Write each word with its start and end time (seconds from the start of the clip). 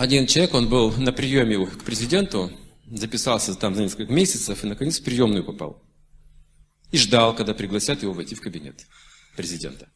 один 0.00 0.26
человек, 0.26 0.54
он 0.54 0.66
был 0.66 0.92
на 0.92 1.12
приеме 1.12 1.66
к 1.66 1.84
президенту, 1.84 2.50
записался 2.90 3.54
там 3.54 3.74
за 3.74 3.82
несколько 3.82 4.10
месяцев 4.10 4.64
и 4.64 4.66
наконец 4.66 4.98
в 4.98 5.04
приемную 5.04 5.44
попал. 5.44 5.84
И 6.90 6.96
ждал, 6.96 7.36
когда 7.36 7.52
пригласят 7.52 8.02
его 8.02 8.14
войти 8.14 8.34
в 8.34 8.40
кабинет 8.40 8.86
президента. 9.36 9.90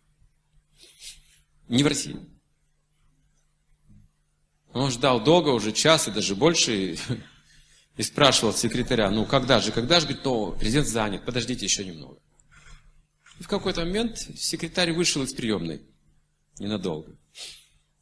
Не 1.68 1.82
в 1.82 1.86
России. 1.86 2.16
Он 4.74 4.90
ждал 4.90 5.24
долго, 5.24 5.48
уже 5.48 5.72
час 5.72 6.06
и 6.06 6.10
даже 6.10 6.36
больше, 6.36 6.98
и 7.96 8.02
спрашивал 8.02 8.52
секретаря, 8.52 9.10
ну 9.10 9.24
когда 9.24 9.58
же, 9.58 9.72
когда 9.72 10.00
же, 10.00 10.06
говорит, 10.06 10.24
ну, 10.26 10.52
президент 10.52 10.86
занят, 10.86 11.24
подождите 11.24 11.64
еще 11.64 11.82
немного. 11.82 12.18
И 13.40 13.42
в 13.42 13.48
какой-то 13.48 13.80
момент 13.80 14.18
секретарь 14.18 14.92
вышел 14.92 15.22
из 15.22 15.32
приемной 15.32 15.80
ненадолго. 16.58 17.16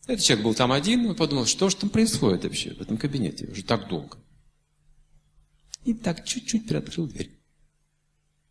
Этот 0.07 0.25
человек 0.25 0.45
был 0.45 0.55
там 0.55 0.73
один, 0.73 1.07
он 1.07 1.15
подумал, 1.15 1.47
что 1.47 1.69
же 1.69 1.77
там 1.77 1.91
происходит 1.91 2.45
вообще 2.45 2.75
в 2.75 2.81
этом 2.81 2.97
кабинете 2.97 3.47
уже 3.47 3.63
так 3.63 3.89
долго. 3.89 4.19
И 5.85 5.95
так 5.95 6.25
чуть-чуть 6.25 6.67
приоткрыл 6.67 7.07
дверь. 7.07 7.39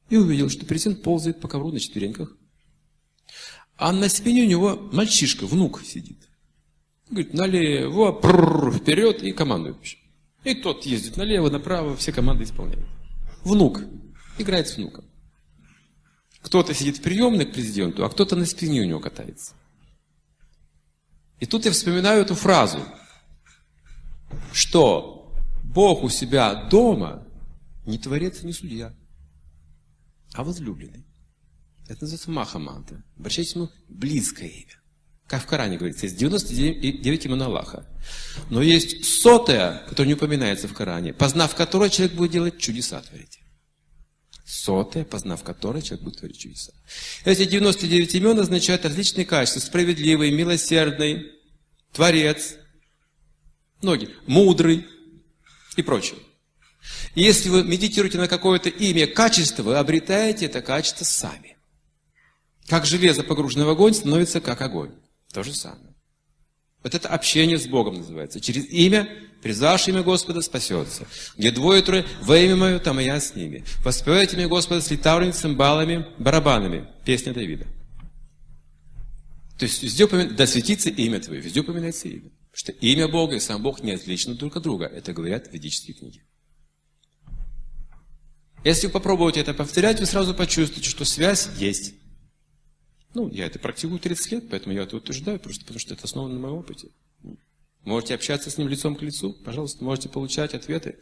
И 0.09 0.17
увидел, 0.17 0.49
что 0.49 0.65
президент 0.65 1.03
ползает 1.03 1.39
по 1.39 1.47
ковру 1.47 1.71
на 1.71 1.79
четвереньках. 1.79 2.35
А 3.77 3.91
на 3.91 4.09
спине 4.09 4.43
у 4.43 4.47
него 4.47 4.75
мальчишка, 4.91 5.45
внук 5.45 5.81
сидит. 5.83 6.29
Говорит, 7.09 7.33
налево, 7.33 8.11
прррр, 8.11 8.73
вперед 8.73 9.23
и 9.23 9.31
командует. 9.31 9.77
И 10.43 10.55
тот 10.55 10.85
ездит 10.85 11.17
налево, 11.17 11.49
направо, 11.49 11.95
все 11.95 12.11
команды 12.11 12.45
исполняет. 12.45 12.85
Внук. 13.43 13.81
Играет 14.37 14.67
с 14.67 14.77
внуком. 14.77 15.05
Кто-то 16.41 16.73
сидит 16.73 16.97
в 16.97 17.01
приемной 17.01 17.45
к 17.45 17.53
президенту, 17.53 18.05
а 18.05 18.09
кто-то 18.09 18.35
на 18.35 18.45
спине 18.45 18.81
у 18.81 18.85
него 18.85 18.99
катается. 18.99 19.53
И 21.41 21.47
тут 21.47 21.65
я 21.65 21.71
вспоминаю 21.71 22.21
эту 22.21 22.35
фразу, 22.35 22.79
что 24.53 25.35
Бог 25.63 26.03
у 26.03 26.09
себя 26.09 26.53
дома 26.69 27.27
не 27.85 27.97
творец, 27.97 28.43
не 28.43 28.53
судья, 28.53 28.93
а 30.33 30.43
возлюбленный. 30.43 31.03
Это 31.87 32.03
называется 32.03 32.29
Махаманта. 32.29 33.03
Обращайтесь 33.17 33.55
ему 33.55 33.69
близкое 33.89 34.47
имя. 34.47 34.79
Как 35.25 35.41
в 35.41 35.47
Коране 35.47 35.77
говорится, 35.77 36.05
есть 36.05 36.17
99 36.17 37.25
имен 37.25 37.41
Аллаха. 37.41 37.87
Но 38.51 38.61
есть 38.61 39.03
сотая, 39.03 39.79
которая 39.87 40.09
не 40.09 40.13
упоминается 40.13 40.67
в 40.67 40.73
Коране, 40.73 41.11
познав 41.11 41.55
которое 41.55 41.89
человек 41.89 42.15
будет 42.15 42.31
делать 42.31 42.59
чудеса 42.59 43.01
творить. 43.01 43.40
Сотая, 44.51 45.05
познав 45.05 45.43
которое 45.43 45.81
человек 45.81 46.03
будет 46.03 46.19
творить 46.19 46.37
чудеса. 46.37 46.73
Эти 47.23 47.45
99 47.45 48.15
имен 48.15 48.37
означают 48.37 48.83
различные 48.83 49.25
качества. 49.25 49.61
Справедливый, 49.61 50.29
милосердный, 50.31 51.31
творец, 51.93 52.55
многие, 53.81 54.09
мудрый 54.27 54.85
и 55.77 55.81
прочее. 55.81 56.19
И 57.15 57.21
если 57.21 57.47
вы 57.47 57.63
медитируете 57.63 58.17
на 58.17 58.27
какое-то 58.27 58.67
имя, 58.67 59.07
качество, 59.07 59.63
вы 59.63 59.77
обретаете 59.77 60.47
это 60.47 60.61
качество 60.61 61.05
сами. 61.05 61.55
Как 62.67 62.85
железо, 62.85 63.23
погруженное 63.23 63.65
в 63.65 63.69
огонь, 63.69 63.93
становится 63.93 64.41
как 64.41 64.61
огонь. 64.61 64.91
То 65.31 65.43
же 65.43 65.53
самое. 65.53 65.90
Вот 66.83 66.95
это 66.95 67.09
общение 67.09 67.59
с 67.59 67.67
Богом 67.67 67.95
называется. 67.95 68.39
Через 68.39 68.65
имя, 68.69 69.07
призвавшее 69.41 69.93
имя 69.93 70.03
Господа, 70.03 70.41
спасется. 70.41 71.07
Где 71.37 71.51
двое 71.51 71.81
трое, 71.83 72.05
во 72.21 72.37
имя 72.37 72.55
мое, 72.55 72.79
там 72.79 72.99
и 72.99 73.03
я 73.03 73.19
с 73.19 73.35
ними. 73.35 73.63
Воспевайте 73.83 74.35
имя 74.35 74.47
Господа 74.47 74.81
с 74.81 74.89
литаврами, 74.89 75.31
цимбалами, 75.31 76.07
барабанами. 76.17 76.87
Песня 77.05 77.33
Давида. 77.33 77.67
То 79.59 79.65
есть 79.65 79.83
везде 79.83 80.05
упоминается, 80.05 80.37
да 80.37 80.47
светится 80.47 80.89
имя 80.89 81.19
Твое, 81.19 81.39
везде 81.39 81.59
упоминается 81.59 82.07
имя. 82.07 82.31
Потому 82.51 82.55
что 82.55 82.71
имя 82.71 83.07
Бога 83.07 83.35
и 83.35 83.39
сам 83.39 83.61
Бог 83.61 83.83
не 83.83 83.91
отличны 83.91 84.33
друг 84.33 84.55
от 84.57 84.63
друга. 84.63 84.85
Это 84.85 85.13
говорят 85.13 85.53
ведические 85.53 85.95
книги. 85.95 86.23
Если 88.63 88.87
вы 88.87 88.93
попробуете 88.93 89.39
это 89.39 89.53
повторять, 89.53 89.99
вы 89.99 90.07
сразу 90.07 90.33
почувствуете, 90.33 90.89
что 90.89 91.05
связь 91.05 91.49
есть. 91.57 91.93
Ну, 93.13 93.29
я 93.29 93.45
это 93.45 93.59
практикую 93.59 93.99
30 93.99 94.31
лет, 94.31 94.49
поэтому 94.49 94.73
я 94.73 94.83
это 94.83 94.95
утверждаю, 94.95 95.39
просто 95.39 95.61
потому 95.61 95.79
что 95.79 95.93
это 95.93 96.05
основано 96.05 96.35
на 96.35 96.39
моем 96.39 96.55
опыте. 96.55 96.89
Можете 97.83 98.15
общаться 98.15 98.49
с 98.49 98.57
ним 98.57 98.67
лицом 98.67 98.95
к 98.95 99.01
лицу, 99.01 99.33
пожалуйста, 99.33 99.83
можете 99.83 100.07
получать 100.07 100.53
ответы, 100.53 100.99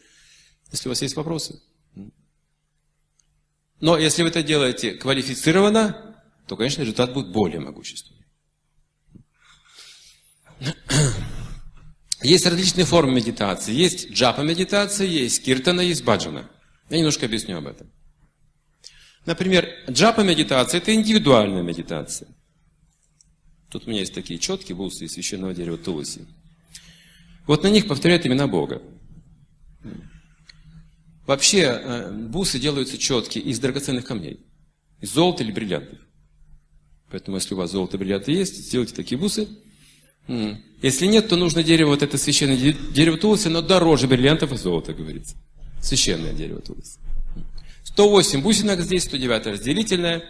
если 0.71 0.87
у 0.87 0.91
вас 0.91 1.01
есть 1.01 1.15
вопросы. 1.15 1.61
Но 3.81 3.97
если 3.97 4.23
вы 4.23 4.29
это 4.29 4.43
делаете 4.43 4.93
квалифицированно, 4.93 6.23
то, 6.47 6.57
конечно, 6.57 6.81
результат 6.81 7.13
будет 7.13 7.31
более 7.31 7.59
могущественный. 7.59 8.25
Есть 12.21 12.45
различные 12.45 12.85
формы 12.85 13.13
медитации. 13.13 13.73
Есть 13.73 14.11
джапа 14.11 14.41
медитация, 14.41 15.07
есть 15.07 15.43
киртана, 15.43 15.81
есть 15.81 16.03
баджана. 16.03 16.49
Я 16.89 16.97
немножко 16.97 17.25
объясню 17.27 17.57
об 17.57 17.67
этом. 17.67 17.89
Например, 19.29 19.69
джапа 19.87 20.21
медитация– 20.21 20.79
это 20.81 20.91
индивидуальная 20.91 21.61
медитация. 21.61 22.27
Тут 23.69 23.85
у 23.85 23.89
меня 23.91 23.99
есть 23.99 24.15
такие 24.15 24.39
четкие 24.39 24.75
бусы 24.75 25.05
из 25.05 25.13
священного 25.13 25.53
дерева 25.53 25.77
Туласи. 25.77 26.21
Вот 27.45 27.61
на 27.61 27.67
них 27.67 27.87
повторяют 27.87 28.25
имена 28.25 28.47
Бога. 28.47 28.81
Вообще, 31.27 31.59
э, 31.59 32.11
бусы 32.11 32.57
делаются 32.57 32.97
четкие 32.97 33.43
из 33.43 33.59
драгоценных 33.59 34.03
камней. 34.03 34.39
Из 34.99 35.13
золота 35.13 35.43
или 35.43 35.51
бриллиантов. 35.51 35.99
Поэтому, 37.11 37.37
если 37.37 37.53
у 37.53 37.57
вас 37.57 37.69
золото 37.69 37.97
и 37.97 37.99
бриллианты 37.99 38.31
есть, 38.31 38.55
сделайте 38.55 38.95
такие 38.95 39.19
бусы. 39.19 39.47
Если 40.81 41.05
нет, 41.05 41.27
то 41.27 41.35
нужно 41.35 41.61
дерево, 41.61 41.89
вот 41.89 42.01
это 42.01 42.17
священное 42.17 42.57
дерево 42.95 43.19
Туласи, 43.19 43.49
но 43.49 43.61
дороже 43.61 44.07
бриллиантов 44.07 44.53
и 44.53 44.57
золота, 44.57 44.95
говорится. 44.95 45.35
Священное 45.83 46.33
дерево 46.33 46.61
Туласи. 46.61 46.97
108 47.99 48.41
бусинок 48.41 48.79
здесь, 48.79 49.03
109 49.03 49.45
разделительная. 49.47 50.23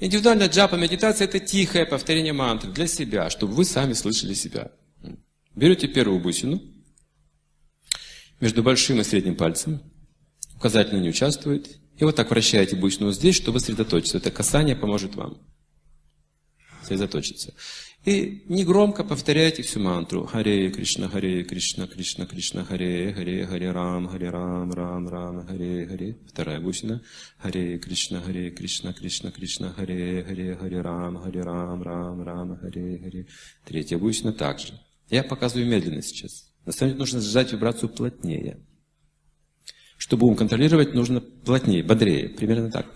Индивидуальная 0.00 0.50
джапа 0.50 0.74
медитация– 0.74 1.26
это 1.26 1.40
тихое 1.40 1.86
повторение 1.86 2.34
мантры 2.34 2.70
для 2.70 2.86
себя, 2.86 3.30
чтобы 3.30 3.54
вы 3.54 3.64
сами 3.64 3.94
слышали 3.94 4.34
себя. 4.34 4.70
Берете 5.54 5.88
первую 5.88 6.20
бусину 6.20 6.60
между 8.38 8.62
большим 8.62 9.00
и 9.00 9.04
средним 9.04 9.34
пальцем, 9.34 9.80
указательно 10.56 11.00
не 11.00 11.08
участвует, 11.08 11.78
и 11.96 12.04
вот 12.04 12.16
так 12.16 12.28
вращаете 12.28 12.76
бусину 12.76 13.10
здесь, 13.12 13.36
чтобы 13.36 13.60
сосредоточиться. 13.60 14.18
Это 14.18 14.30
касание 14.30 14.76
поможет 14.76 15.14
вам 15.14 15.38
сосредоточиться. 16.82 17.54
И 18.06 18.44
негромко 18.48 19.02
повторяйте 19.02 19.64
всю 19.64 19.80
мантру. 19.80 20.26
Харе 20.26 20.70
Кришна, 20.70 21.08
Харе 21.08 21.42
Кришна, 21.42 21.88
Кришна, 21.88 22.24
Кришна, 22.24 22.64
Харе, 22.64 23.12
Харе, 23.12 23.44
Харе 23.44 23.72
Рам, 23.72 24.06
Харе 24.06 24.30
Рам, 24.30 24.72
Рам, 24.72 25.08
Рам, 25.08 25.44
Харе, 25.44 25.88
Харе. 25.88 26.16
Вторая 26.28 26.60
бусина. 26.60 27.02
Харе 27.38 27.78
Кришна, 27.78 28.20
Харе 28.20 28.52
Кришна, 28.52 28.92
Кришна, 28.92 29.32
Кришна, 29.32 29.72
Харе, 29.72 30.22
Харе, 30.22 30.54
Харе 30.54 30.80
Рам, 30.82 31.16
Харе 31.16 31.42
Рам, 31.42 31.82
Рам, 31.82 32.22
Рам, 32.22 32.56
Харе, 32.58 32.98
Харе. 33.02 33.26
Третья 33.64 33.98
бусина 33.98 34.32
также. 34.32 34.74
Я 35.10 35.24
показываю 35.24 35.68
медленно 35.68 36.00
сейчас. 36.00 36.52
На 36.64 36.70
самом 36.70 36.90
деле 36.90 37.00
нужно 37.00 37.20
сжать 37.20 37.52
вибрацию 37.52 37.88
плотнее. 37.88 38.60
Чтобы 39.98 40.28
ум 40.28 40.36
контролировать, 40.36 40.94
нужно 40.94 41.20
плотнее, 41.20 41.82
бодрее. 41.82 42.28
Примерно 42.28 42.70
так. 42.70 42.86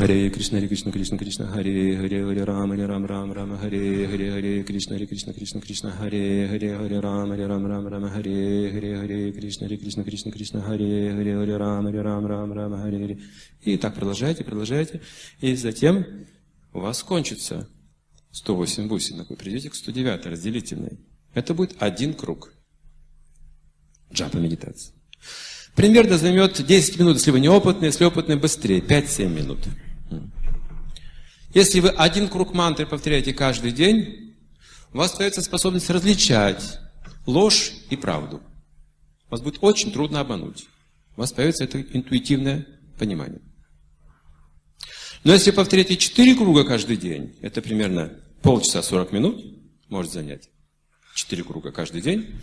Харе 0.00 0.30
Кришна, 0.30 0.56
Харе 0.56 0.68
Кришна, 0.68 0.92
Кришна, 0.92 1.18
Кришна, 1.18 1.46
Харе, 1.46 1.96
Харе, 1.98 2.24
Харе 2.24 2.44
Рам, 2.44 2.70
Харе 2.70 2.86
Рам, 2.86 3.04
Рам, 3.04 3.32
Рам, 3.34 3.58
Харе, 3.58 4.08
Харе, 4.08 4.32
Харе 4.32 4.62
Кришна, 4.62 4.94
Харе 4.94 5.06
Кришна, 5.06 5.32
Кришна, 5.34 5.60
Кришна, 5.60 5.90
Харе, 5.90 6.48
Харе, 6.48 6.78
Харе 6.78 7.00
Рам, 7.00 7.28
Харе 7.28 7.46
Рам, 7.46 7.66
Рам, 7.66 7.86
Рам, 7.86 8.08
Харе, 8.08 8.70
Харе, 8.72 8.96
Харе 8.96 9.32
Кришна, 9.32 9.66
Харе 9.66 9.76
Кришна, 9.76 10.02
Кришна, 10.02 10.32
Кришна, 10.32 10.60
Харе, 10.62 11.12
Харе, 11.12 11.36
Харе 11.36 11.56
Рам, 11.58 11.84
Харе 11.84 12.00
Рам, 12.00 12.26
Рам, 12.26 12.52
Рам, 12.54 12.80
Харе, 12.80 12.98
Харе. 12.98 13.18
И 13.60 13.76
так 13.76 13.94
продолжайте, 13.94 14.42
продолжайте. 14.42 15.02
И 15.42 15.54
затем 15.54 16.06
у 16.72 16.80
вас 16.80 17.02
кончится 17.02 17.68
108 18.32 18.88
бусинок. 18.88 19.28
Вы 19.28 19.36
придете 19.36 19.68
к 19.68 19.74
109 19.74 20.24
разделительной. 20.24 20.98
Это 21.34 21.52
будет 21.52 21.76
один 21.78 22.14
круг. 22.14 22.54
Джапа 24.14 24.38
медитации. 24.38 24.94
Примерно 25.76 26.16
займет 26.16 26.64
10 26.66 26.98
минут, 26.98 27.18
если 27.18 27.32
вы 27.32 27.40
неопытный, 27.40 27.88
если 27.88 28.06
опытный, 28.06 28.36
быстрее, 28.36 28.80
5-7 28.80 29.28
минут. 29.28 29.58
Если 31.52 31.80
вы 31.80 31.88
один 31.88 32.28
круг 32.28 32.54
мантры 32.54 32.86
повторяете 32.86 33.32
каждый 33.34 33.72
день, 33.72 34.36
у 34.92 34.98
вас 34.98 35.12
остается 35.12 35.42
способность 35.42 35.90
различать 35.90 36.78
ложь 37.26 37.72
и 37.90 37.96
правду. 37.96 38.40
Вас 39.28 39.40
будет 39.40 39.58
очень 39.60 39.92
трудно 39.92 40.20
обмануть. 40.20 40.66
У 41.16 41.20
вас 41.20 41.32
появится 41.32 41.64
это 41.64 41.80
интуитивное 41.80 42.66
понимание. 42.98 43.40
Но 45.24 45.32
если 45.32 45.50
повторяете 45.50 45.96
4 45.96 46.34
круга 46.36 46.64
каждый 46.64 46.96
день, 46.96 47.36
это 47.42 47.60
примерно 47.60 48.12
полчаса 48.42 48.82
40 48.82 49.12
минут, 49.12 49.44
может 49.88 50.12
занять 50.12 50.48
4 51.14 51.44
круга 51.44 51.72
каждый 51.72 52.00
день, 52.00 52.40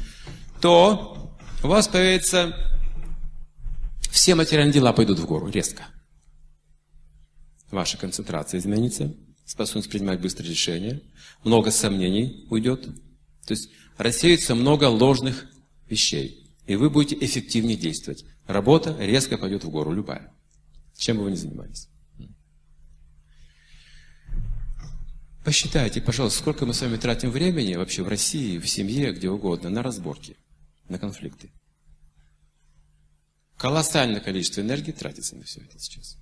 то 0.62 1.38
у 1.64 1.68
вас 1.68 1.88
появится 1.88 2.56
все 4.12 4.36
материальные 4.36 4.74
дела 4.74 4.94
пойдут 4.94 5.20
в 5.20 5.26
гору 5.26 5.50
резко. 5.50 5.88
Ваша 7.72 7.98
концентрация 7.98 8.60
изменится, 8.60 9.14
способность 9.46 9.90
принимать 9.90 10.22
быстрые 10.22 10.52
решения, 10.52 11.02
много 11.44 11.72
сомнений 11.72 12.46
уйдет. 12.50 12.86
То 13.46 13.54
есть 13.54 13.70
рассеется 13.98 14.56
много 14.56 14.86
ложных 14.86 15.48
вещей. 15.90 16.54
И 16.66 16.76
вы 16.76 16.90
будете 16.90 17.24
эффективнее 17.26 17.78
действовать. 17.78 18.26
Работа 18.46 18.96
резко 19.00 19.38
пойдет 19.38 19.64
в 19.64 19.70
гору, 19.70 19.92
любая. 19.92 20.34
Чем 20.96 21.18
бы 21.18 21.24
вы 21.24 21.32
ни 21.32 21.36
занимались. 21.36 21.90
Посчитайте, 25.44 26.02
пожалуйста, 26.02 26.40
сколько 26.40 26.66
мы 26.66 26.74
с 26.74 26.82
вами 26.82 26.98
тратим 26.98 27.32
времени 27.32 27.76
вообще 27.76 28.04
в 28.04 28.10
России, 28.10 28.58
в 28.58 28.68
семье, 28.68 29.14
где 29.14 29.30
угодно, 29.30 29.70
на 29.70 29.82
разборки, 29.82 30.36
на 30.90 31.00
конфликты. 31.00 31.52
Колоссальное 33.56 34.20
количество 34.20 34.60
энергии 34.60 34.92
тратится 34.92 35.38
на 35.38 35.44
все 35.44 35.62
это 35.62 35.80
сейчас. 35.80 36.18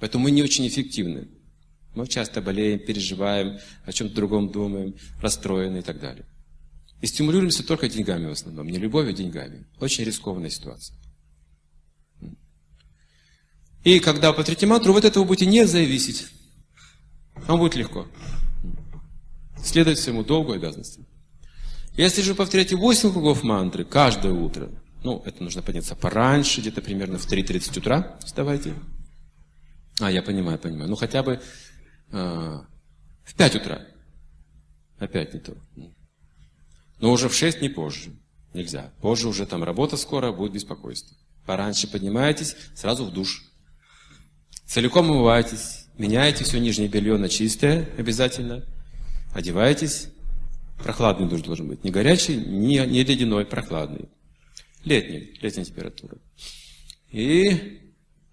Поэтому 0.00 0.24
мы 0.24 0.30
не 0.30 0.42
очень 0.42 0.66
эффективны. 0.66 1.28
Мы 1.94 2.06
часто 2.06 2.40
болеем, 2.40 2.78
переживаем, 2.78 3.58
о 3.84 3.92
чем-то 3.92 4.14
другом 4.14 4.50
думаем, 4.50 4.94
расстроены 5.20 5.78
и 5.78 5.82
так 5.82 6.00
далее. 6.00 6.24
И 7.00 7.06
стимулируемся 7.06 7.66
только 7.66 7.88
деньгами 7.88 8.26
в 8.26 8.32
основном, 8.32 8.68
не 8.68 8.78
любовью, 8.78 9.10
а 9.10 9.16
деньгами. 9.16 9.66
Очень 9.78 10.04
рискованная 10.04 10.50
ситуация. 10.50 10.96
И 13.82 13.98
когда 14.00 14.32
по 14.32 14.44
мантру, 14.66 14.92
вы 14.92 14.98
от 14.98 15.06
этого 15.06 15.24
будете 15.24 15.46
не 15.46 15.66
зависеть. 15.66 16.28
Вам 17.46 17.58
будет 17.58 17.76
легко. 17.76 18.06
Следовать 19.62 19.98
своему 19.98 20.22
долгу 20.22 20.52
и 20.52 20.56
обязанностям. 20.56 21.06
Если 21.96 22.22
же 22.22 22.34
повторяете 22.34 22.76
8 22.76 23.12
кругов 23.12 23.42
мантры 23.42 23.84
каждое 23.84 24.32
утро, 24.32 24.70
ну, 25.02 25.22
это 25.24 25.42
нужно 25.42 25.62
подняться 25.62 25.96
пораньше, 25.96 26.60
где-то 26.60 26.82
примерно 26.82 27.18
в 27.18 27.26
3.30 27.26 27.78
утра 27.78 28.18
вставайте. 28.24 28.74
А, 30.00 30.10
я 30.10 30.22
понимаю, 30.22 30.58
понимаю. 30.58 30.88
Ну, 30.88 30.96
хотя 30.96 31.22
бы 31.22 31.40
э, 32.10 32.60
в 33.24 33.34
5 33.36 33.56
утра. 33.56 33.86
Опять 34.98 35.34
не 35.34 35.40
то. 35.40 35.54
Но 37.00 37.12
уже 37.12 37.28
в 37.28 37.34
6 37.34 37.60
не 37.60 37.68
позже. 37.68 38.10
Нельзя. 38.54 38.92
Позже 39.00 39.28
уже 39.28 39.46
там 39.46 39.62
работа 39.62 39.96
скоро, 39.96 40.32
будет 40.32 40.52
беспокойство. 40.52 41.16
Пораньше 41.46 41.88
поднимаетесь, 41.88 42.56
сразу 42.74 43.04
в 43.04 43.12
душ. 43.12 43.44
Целиком 44.66 45.10
умывайтесь, 45.10 45.86
меняете 45.98 46.44
все 46.44 46.58
нижнее 46.58 46.88
белье 46.88 47.16
на 47.16 47.28
чистое 47.28 47.88
обязательно. 47.96 48.64
Одеваетесь. 49.34 50.08
Прохладный 50.82 51.28
душ 51.28 51.42
должен 51.42 51.68
быть. 51.68 51.84
Не 51.84 51.90
горячий, 51.90 52.36
не, 52.36 52.78
не 52.86 53.04
ледяной, 53.04 53.44
прохладный. 53.44 54.08
Летний, 54.84 55.38
летняя 55.42 55.64
температура. 55.64 56.16
И 57.10 57.89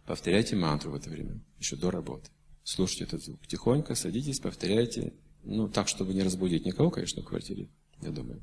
повторяйте 0.08 0.56
мантру 0.56 0.92
в 0.92 0.96
это 0.96 1.10
время, 1.10 1.40
еще 1.60 1.76
до 1.76 1.92
работы. 1.92 2.32
Слушайте 2.64 3.04
этот 3.04 3.24
звук. 3.24 3.46
Тихонько 3.46 3.94
садитесь, 3.94 4.40
повторяйте. 4.40 5.14
Ну, 5.44 5.68
так, 5.70 5.88
чтобы 5.88 6.14
не 6.14 6.24
разбудить 6.24 6.66
никого, 6.66 6.90
конечно, 6.90 7.22
в 7.22 7.26
квартире, 7.26 7.70
я 8.02 8.10
думаю. 8.10 8.42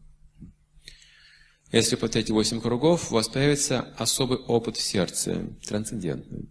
Если 1.73 1.97
повторяете 1.97 2.33
8 2.33 2.61
кругов, 2.61 3.11
у 3.11 3.15
вас 3.15 3.29
появится 3.29 3.81
особый 3.97 4.39
опыт 4.39 4.77
в 4.77 4.83
сердце, 4.83 5.49
трансцендентный. 5.67 6.49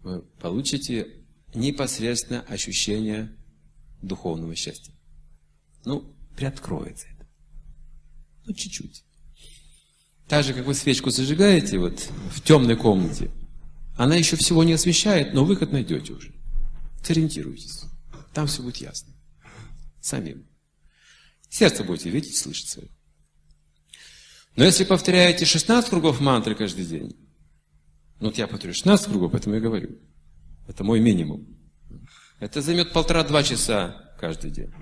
Вы 0.00 0.22
получите 0.40 1.24
непосредственно 1.54 2.42
ощущение 2.42 3.36
духовного 4.02 4.54
счастья. 4.54 4.92
Ну, 5.84 6.14
приоткроется 6.36 7.06
это. 7.16 7.26
Ну, 8.44 8.52
чуть-чуть. 8.52 9.04
Так 10.28 10.44
же, 10.44 10.52
как 10.52 10.66
вы 10.66 10.74
свечку 10.74 11.10
зажигаете 11.10 11.78
вот 11.78 11.98
в 12.30 12.42
темной 12.42 12.76
комнате, 12.76 13.30
она 14.02 14.16
еще 14.16 14.36
всего 14.36 14.64
не 14.64 14.72
освещает, 14.72 15.34
но 15.34 15.44
выход 15.44 15.72
найдете 15.72 16.14
уже. 16.14 16.32
Сориентируйтесь. 17.02 17.82
Там 18.32 18.46
все 18.46 18.62
будет 18.62 18.78
ясно. 18.78 19.12
Самим. 20.00 20.46
Сердце 21.50 21.84
будете 21.84 22.08
видеть, 22.08 22.34
слышать 22.34 22.68
свое. 22.70 22.88
Но 24.56 24.64
если 24.64 24.84
повторяете 24.84 25.44
16 25.44 25.90
кругов 25.90 26.18
мантры 26.18 26.54
каждый 26.54 26.86
день, 26.86 27.14
ну 28.20 28.28
вот 28.28 28.38
я 28.38 28.46
повторю 28.46 28.72
16 28.72 29.06
кругов, 29.06 29.32
поэтому 29.32 29.56
я 29.56 29.60
говорю. 29.60 29.98
Это 30.66 30.82
мой 30.82 30.98
минимум. 30.98 31.46
Это 32.38 32.62
займет 32.62 32.94
полтора-два 32.94 33.42
часа 33.42 34.14
каждый 34.18 34.50
день. 34.50 34.72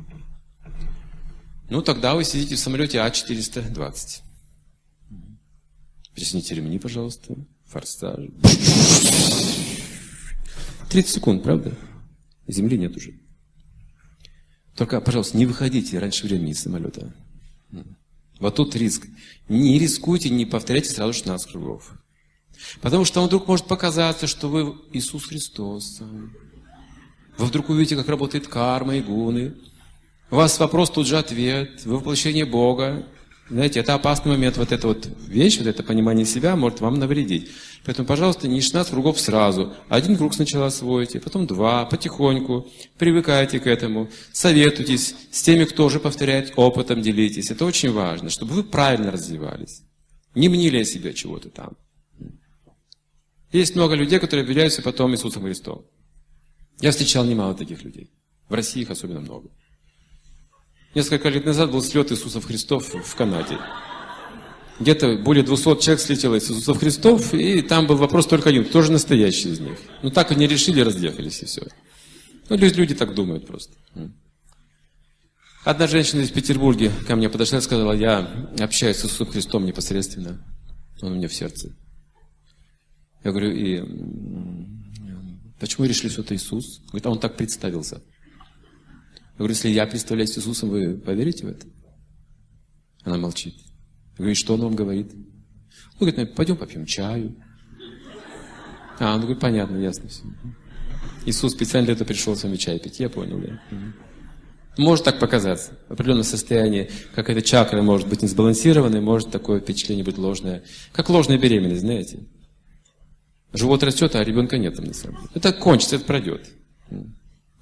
Ну, 1.70 1.82
тогда 1.82 2.14
вы 2.14 2.22
сидите 2.22 2.54
в 2.54 2.60
самолете 2.60 2.98
А420. 2.98 4.22
Присните 6.14 6.54
ремни, 6.54 6.78
пожалуйста. 6.78 7.34
Форсаж. 7.68 8.18
30 10.90 11.14
секунд, 11.14 11.42
правда? 11.42 11.76
Земли 12.46 12.78
нет 12.78 12.96
уже. 12.96 13.14
Только, 14.74 15.00
пожалуйста, 15.00 15.36
не 15.36 15.44
выходите 15.44 15.98
раньше 15.98 16.26
времени 16.26 16.52
из 16.52 16.60
самолета. 16.60 17.14
Вот 18.40 18.54
тут 18.54 18.74
риск. 18.76 19.06
Не 19.48 19.78
рискуйте, 19.78 20.30
не 20.30 20.46
повторяйте 20.46 20.90
сразу 20.90 21.12
16 21.12 21.50
кругов. 21.50 21.92
Потому 22.80 23.04
что 23.04 23.24
вдруг 23.24 23.46
может 23.48 23.66
показаться, 23.66 24.26
что 24.26 24.48
вы 24.48 24.74
Иисус 24.92 25.26
Христос. 25.26 26.00
Вы 27.36 27.46
вдруг 27.46 27.68
увидите, 27.68 27.96
как 27.96 28.08
работает 28.08 28.48
карма 28.48 28.96
и 28.96 29.02
гуны. 29.02 29.54
У 30.30 30.36
вас 30.36 30.58
вопрос, 30.58 30.90
тут 30.90 31.06
же 31.06 31.18
ответ. 31.18 31.84
Вы 31.84 31.96
воплощение 31.96 32.44
Бога. 32.44 33.06
Знаете, 33.50 33.80
это 33.80 33.94
опасный 33.94 34.32
момент, 34.32 34.58
вот 34.58 34.72
эта 34.72 34.86
вот 34.86 35.08
вещь, 35.26 35.56
вот 35.58 35.66
это 35.66 35.82
понимание 35.82 36.26
себя 36.26 36.54
может 36.54 36.80
вам 36.80 36.98
навредить. 36.98 37.50
Поэтому, 37.84 38.06
пожалуйста, 38.06 38.46
не 38.46 38.60
16 38.60 38.92
кругов 38.92 39.18
сразу. 39.18 39.72
Один 39.88 40.18
круг 40.18 40.34
сначала 40.34 40.66
освоите, 40.66 41.18
потом 41.18 41.46
два, 41.46 41.86
потихоньку. 41.86 42.68
Привыкайте 42.98 43.58
к 43.58 43.66
этому. 43.66 44.10
Советуйтесь 44.32 45.14
с 45.30 45.42
теми, 45.42 45.64
кто 45.64 45.86
уже 45.86 45.98
повторяет 45.98 46.52
опытом, 46.56 47.00
делитесь. 47.00 47.50
Это 47.50 47.64
очень 47.64 47.90
важно, 47.90 48.28
чтобы 48.28 48.52
вы 48.52 48.64
правильно 48.64 49.10
развивались. 49.10 49.82
Не 50.34 50.50
мнили 50.50 50.80
о 50.80 50.84
себе 50.84 51.14
чего-то 51.14 51.48
там. 51.48 51.76
Есть 53.50 53.74
много 53.74 53.94
людей, 53.94 54.18
которые 54.18 54.44
объявляются 54.44 54.82
потом 54.82 55.14
Иисусом 55.14 55.44
Христом. 55.44 55.86
Я 56.80 56.90
встречал 56.90 57.24
немало 57.24 57.54
таких 57.54 57.82
людей. 57.82 58.10
В 58.50 58.54
России 58.54 58.82
их 58.82 58.90
особенно 58.90 59.20
много. 59.20 59.48
Несколько 60.98 61.28
лет 61.28 61.44
назад 61.44 61.70
был 61.70 61.80
слет 61.80 62.10
Иисусов 62.10 62.44
Христов 62.44 62.92
в 62.92 63.14
Канаде. 63.14 63.56
Где-то 64.80 65.16
более 65.18 65.44
200 65.44 65.80
человек 65.80 66.00
слетело 66.00 66.34
из 66.34 66.50
Иисусов 66.50 66.80
Христов, 66.80 67.32
и 67.34 67.62
там 67.62 67.86
был 67.86 67.94
вопрос 67.94 68.26
только 68.26 68.48
один, 68.48 68.64
кто 68.64 68.82
же 68.82 68.90
настоящий 68.90 69.50
из 69.50 69.60
них. 69.60 69.78
Ну 70.02 70.10
так 70.10 70.32
они 70.32 70.48
решили, 70.48 70.80
разъехались, 70.80 71.40
и 71.40 71.46
все. 71.46 71.62
Ну, 72.48 72.56
люди, 72.56 72.74
люди 72.74 72.94
так 72.96 73.14
думают 73.14 73.46
просто. 73.46 73.74
Одна 75.64 75.86
женщина 75.86 76.22
из 76.22 76.32
Петербурга 76.32 76.90
ко 77.06 77.14
мне 77.14 77.28
подошла 77.28 77.58
и 77.58 77.62
сказала, 77.62 77.92
я 77.92 78.48
общаюсь 78.58 78.96
с 78.96 79.04
Иисусом 79.04 79.28
Христом 79.28 79.66
непосредственно. 79.66 80.44
Он 81.00 81.12
у 81.12 81.14
меня 81.14 81.28
в 81.28 81.32
сердце. 81.32 81.76
Я 83.22 83.30
говорю, 83.30 83.52
и 83.52 83.84
почему 85.60 85.86
решили, 85.86 86.08
что 86.08 86.22
это 86.22 86.34
Иисус? 86.34 86.80
Говорит, 86.88 87.06
а 87.06 87.10
он 87.10 87.20
так 87.20 87.36
представился. 87.36 88.02
Я 89.38 89.44
говорю, 89.44 89.54
если 89.54 89.68
я 89.68 89.86
представляюсь 89.86 90.36
Иисусом, 90.36 90.68
вы 90.68 90.96
поверите 90.96 91.46
в 91.46 91.50
это? 91.50 91.64
Она 93.04 93.18
молчит. 93.18 93.54
Я 94.14 94.24
говорю, 94.24 94.34
что 94.34 94.54
он 94.54 94.62
вам 94.62 94.74
говорит? 94.74 95.12
Он 95.12 95.98
говорит, 96.00 96.16
ну, 96.16 96.26
пойдем 96.34 96.56
попьем 96.56 96.84
чаю. 96.86 97.36
А, 98.98 99.14
он 99.14 99.20
говорит, 99.20 99.38
понятно, 99.38 99.76
ясно 99.76 100.08
все. 100.08 100.24
Иисус 101.24 101.52
специально 101.52 101.86
для 101.86 101.94
этого 101.94 102.08
пришел 102.08 102.34
с 102.34 102.42
вами 102.42 102.56
чай 102.56 102.80
пить. 102.80 102.98
Я 102.98 103.08
понял, 103.08 103.38
да. 103.38 103.60
Может 104.76 105.04
так 105.04 105.20
показаться. 105.20 105.70
В 105.88 105.92
определенном 105.92 106.24
состоянии 106.24 106.90
какая-то 107.14 107.42
чакра 107.42 107.80
может 107.80 108.08
быть 108.08 108.22
несбалансированной, 108.22 109.00
может 109.00 109.30
такое 109.30 109.60
впечатление 109.60 110.04
быть 110.04 110.18
ложное. 110.18 110.64
Как 110.90 111.10
ложная 111.10 111.38
беременность, 111.38 111.82
знаете. 111.82 112.26
Живот 113.52 113.84
растет, 113.84 114.16
а 114.16 114.24
ребенка 114.24 114.58
нет 114.58 114.74
там 114.74 114.86
на 114.86 114.94
самом 114.94 115.14
деле. 115.18 115.30
Это 115.34 115.52
кончится, 115.52 115.94
это 115.94 116.04
пройдет. 116.06 116.50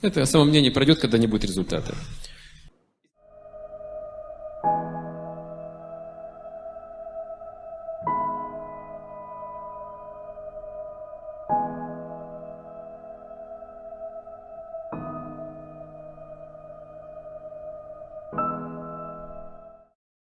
Это 0.06 0.24
самомнение 0.24 0.70
пройдет, 0.70 1.00
когда 1.00 1.18
не 1.18 1.26
будет 1.26 1.44
результата. 1.44 1.94